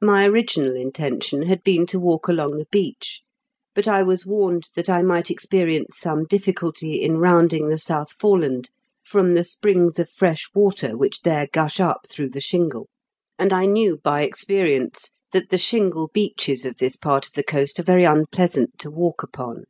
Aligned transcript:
My 0.00 0.24
original 0.26 0.74
intention 0.74 1.42
had 1.42 1.62
been 1.62 1.84
to 1.88 2.00
walk 2.00 2.28
along 2.28 2.56
the 2.56 2.66
beach, 2.70 3.20
but 3.74 3.86
I 3.86 4.02
was 4.02 4.24
warned 4.24 4.64
that 4.74 4.88
I 4.88 5.02
might 5.02 5.30
experience 5.30 5.98
some 5.98 6.24
difficulty 6.24 7.02
in 7.02 7.18
rounding 7.18 7.68
the 7.68 7.76
South 7.76 8.10
Foreland 8.12 8.70
from 9.04 9.34
the 9.34 9.44
springs 9.44 9.98
of 9.98 10.08
fresh 10.08 10.48
water 10.54 10.96
which 10.96 11.20
there 11.20 11.46
gush 11.52 11.78
up 11.78 12.06
through 12.08 12.30
the 12.30 12.40
shingle, 12.40 12.88
and 13.38 13.52
I 13.52 13.66
knew 13.66 13.98
by 13.98 14.26
expe 14.26 14.46
208 14.46 14.62
IN 14.62 14.62
KENT 14.62 14.62
WITH 14.62 14.62
CHARLES 14.62 14.80
DIGKEN8. 14.80 14.80
rience 14.80 15.10
that 15.32 15.50
the 15.50 15.58
shingle 15.58 16.10
beaches 16.14 16.64
of 16.64 16.76
this 16.78 16.96
part 16.96 17.26
of 17.26 17.32
the 17.34 17.42
coast 17.44 17.78
are 17.78 17.82
very 17.82 18.04
unpleasant 18.04 18.78
to 18.78 18.90
walk 18.90 19.22
upon. 19.22 19.64